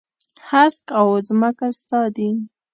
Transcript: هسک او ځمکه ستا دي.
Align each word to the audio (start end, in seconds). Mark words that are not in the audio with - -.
هسک 0.49 0.85
او 0.99 1.07
ځمکه 1.27 1.67
ستا 1.79 2.01
دي. 2.15 2.29